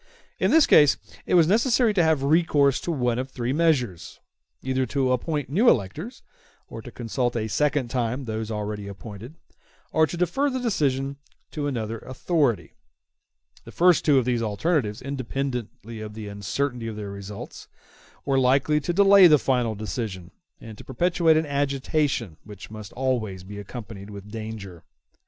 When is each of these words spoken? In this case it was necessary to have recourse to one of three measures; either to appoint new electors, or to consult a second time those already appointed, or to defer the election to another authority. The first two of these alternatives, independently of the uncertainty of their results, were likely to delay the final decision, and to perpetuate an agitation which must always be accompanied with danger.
In 0.39 0.49
this 0.49 0.65
case 0.65 0.97
it 1.27 1.35
was 1.35 1.45
necessary 1.47 1.93
to 1.93 2.01
have 2.03 2.23
recourse 2.23 2.81
to 2.81 2.91
one 2.91 3.19
of 3.19 3.29
three 3.29 3.53
measures; 3.53 4.19
either 4.63 4.87
to 4.87 5.11
appoint 5.11 5.47
new 5.47 5.69
electors, 5.69 6.23
or 6.67 6.81
to 6.81 6.89
consult 6.91 7.35
a 7.35 7.47
second 7.47 7.89
time 7.89 8.25
those 8.25 8.49
already 8.49 8.87
appointed, 8.87 9.35
or 9.91 10.07
to 10.07 10.17
defer 10.17 10.49
the 10.49 10.57
election 10.57 11.17
to 11.51 11.67
another 11.67 11.99
authority. 11.99 12.73
The 13.63 13.71
first 13.71 14.03
two 14.03 14.17
of 14.17 14.25
these 14.25 14.41
alternatives, 14.41 15.03
independently 15.03 16.01
of 16.01 16.15
the 16.15 16.27
uncertainty 16.27 16.87
of 16.87 16.95
their 16.95 17.11
results, 17.11 17.67
were 18.25 18.39
likely 18.39 18.79
to 18.79 18.93
delay 18.93 19.27
the 19.27 19.37
final 19.37 19.75
decision, 19.75 20.31
and 20.59 20.79
to 20.79 20.83
perpetuate 20.83 21.37
an 21.37 21.45
agitation 21.45 22.37
which 22.43 22.71
must 22.71 22.91
always 22.93 23.43
be 23.43 23.59
accompanied 23.59 24.09
with 24.09 24.31
danger. 24.31 24.83